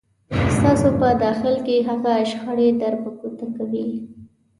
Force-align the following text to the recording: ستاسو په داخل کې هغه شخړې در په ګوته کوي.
ستاسو 0.55 0.87
په 0.99 1.07
داخل 1.23 1.55
کې 1.65 1.75
هغه 1.89 2.13
شخړې 2.31 2.67
در 2.81 2.93
په 3.01 3.09
ګوته 3.19 3.47
کوي. 3.55 3.87